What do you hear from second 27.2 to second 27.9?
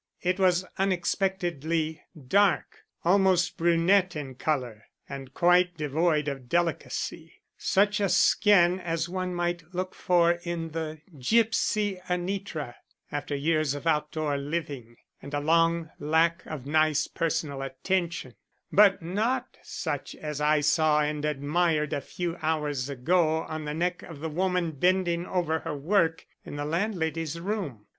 room.